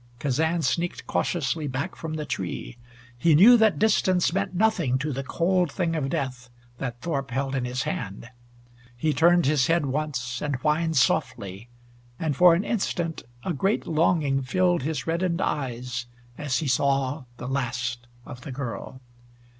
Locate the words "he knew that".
3.19-3.77